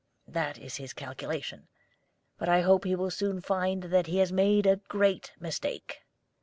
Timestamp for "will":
2.95-3.11